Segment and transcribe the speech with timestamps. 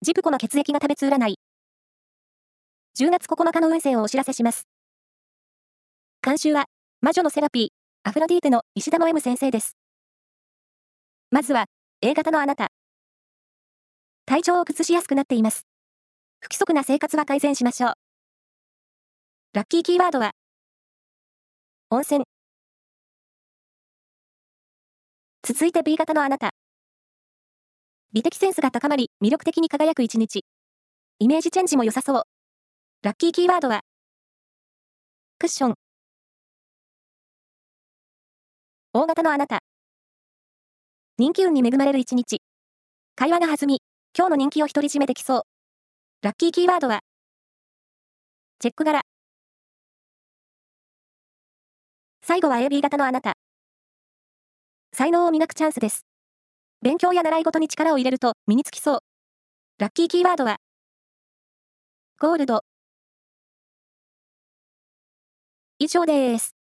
[0.00, 1.34] ジプコの血液が食べつ占い。
[2.96, 4.68] 10月9日の運勢をお知らせします。
[6.22, 6.66] 監修は、
[7.00, 7.68] 魔女のセラピー、
[8.08, 9.76] アフロディーテの石田の M 先生です。
[11.32, 11.64] まずは、
[12.00, 12.68] A 型のあなた。
[14.24, 15.66] 体調を崩しやすくなっています。
[16.38, 17.92] 不規則な生活は改善しましょう。
[19.54, 20.30] ラッキーキーワードは、
[21.90, 22.24] 温泉。
[25.42, 26.50] 続いて B 型のあなた。
[28.12, 30.46] 美的センスが高まり、魅力的に輝く一日。
[31.18, 32.22] イメージチェンジも良さそう。
[33.02, 33.82] ラッキーキーワードは、
[35.38, 35.74] クッション。
[38.94, 39.58] 大型のあなた。
[41.18, 42.40] 人気運に恵まれる一日。
[43.14, 43.82] 会話が弾み、
[44.16, 45.42] 今日の人気を独り占めできそう。
[46.22, 47.00] ラッキーキーワードは、
[48.58, 49.02] チェック柄。
[52.22, 53.34] 最後は AB 型のあなた。
[54.94, 56.07] 才能を磨くチャンスです。
[56.82, 59.00] 勉強や習い事に力を入れると身につきそう。
[59.78, 60.58] ラッキーキーワードは、
[62.20, 62.62] ゴールド。
[65.78, 66.57] 以上です。